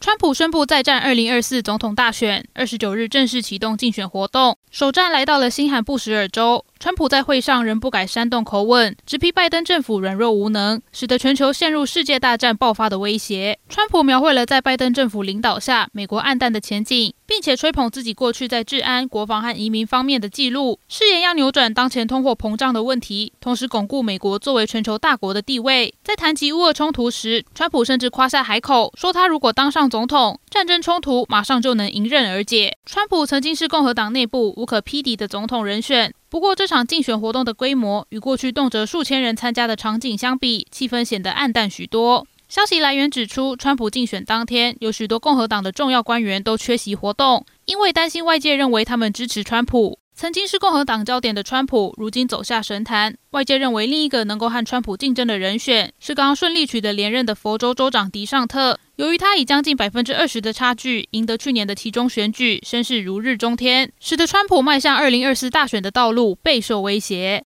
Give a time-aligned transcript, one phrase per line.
[0.00, 6.64] 川普宣布再战二零二四总统大选，二十九日正式启动竞选活动，首站来到了新罕布什尔州。
[6.78, 13.58] 川普在会上仍不改煽动口吻，直批拜登政府软弱无能，使得全球陷入世界大战爆发的威胁。
[13.68, 25.92] 川普描绘了在拜登政府领导下美国黯淡的前景，并且吹捧自己过去在治安、国防和移民方面的记录，誓言要扭转当前通货膨胀的问题，同时巩固美国作为全球大国的地位。
[26.02, 32.78] 在谈及乌俄冲突时，川普甚至夸下海口，说他如果当上总统，战争冲突马上就能迎刃而解。
[32.86, 36.14] 川普曾经是共和党内部无可匹敌的总统人选。
[36.30, 42.26] 不过，这场竞选活动的规模与过去动辄数千人参加的场景相比，气氛显得暗淡许多。
[42.48, 49.99] 消息来源指出，川普竞选当天有许多共和党的重要官员都缺席活动，因为担心外界认为他们支持川普。
[50.20, 53.16] 曾经是共和党焦点的川普，如今走下神坛。
[53.30, 58.78] 外界认为另一个能够和川普竞争的人选是刚刚顺利取得连任的佛州州长迪尚特。
[58.96, 67.38] 由于他以将近百分之二十的差距赢得去年的其中选举，声势如日中天，使得川普迈向二零二四大选的道路备受威胁。